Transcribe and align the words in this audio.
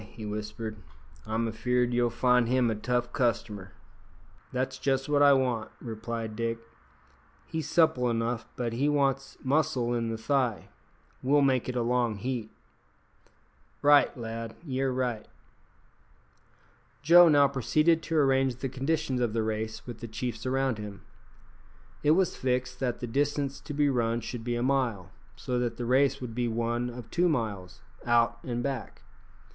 he 0.13 0.25
whispered, 0.25 0.77
"I'm 1.27 1.47
afeard 1.47 1.93
you'll 1.93 2.09
find 2.09 2.47
him 2.47 2.71
a 2.71 2.75
tough 2.75 3.13
customer." 3.13 3.73
"That's 4.51 4.79
just 4.79 5.07
what 5.07 5.21
I 5.21 5.33
want," 5.33 5.69
replied 5.79 6.35
Dick. 6.35 6.57
"He's 7.45 7.69
supple 7.69 8.09
enough, 8.09 8.47
but 8.55 8.73
he 8.73 8.89
wants 8.89 9.37
muscle 9.43 9.93
in 9.93 10.09
the 10.09 10.17
thigh. 10.17 10.69
We'll 11.21 11.43
make 11.43 11.69
it 11.69 11.75
a 11.75 11.83
long 11.83 12.15
heat." 12.15 12.49
"Right, 13.83 14.17
lad, 14.17 14.55
ye're 14.65 14.91
right." 14.91 15.27
Joe 17.03 17.29
now 17.29 17.47
proceeded 17.47 18.01
to 18.01 18.17
arrange 18.17 18.55
the 18.55 18.69
conditions 18.69 19.21
of 19.21 19.33
the 19.33 19.43
race 19.43 19.85
with 19.85 19.99
the 19.99 20.07
chiefs 20.07 20.47
around 20.47 20.79
him. 20.79 21.01
It 22.01 22.11
was 22.17 22.35
fixed 22.35 22.79
that 22.79 23.01
the 23.01 23.05
distance 23.07 23.59
to 23.61 23.73
be 23.75 23.87
run 23.87 24.21
should 24.21 24.43
be 24.43 24.55
a 24.55 24.63
mile, 24.63 25.11
so 25.35 25.59
that 25.59 25.77
the 25.77 25.85
race 25.85 26.19
would 26.21 26.33
be 26.33 26.47
one 26.47 26.89
of 26.89 27.11
two 27.11 27.29
miles, 27.29 27.81
out 28.03 28.39
and 28.43 28.63
back. 28.63 29.03